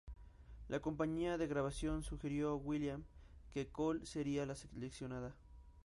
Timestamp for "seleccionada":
4.55-5.35